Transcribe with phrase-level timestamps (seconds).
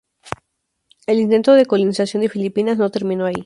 [1.05, 3.35] El intento de colonización de Filipinas no terminó ahí.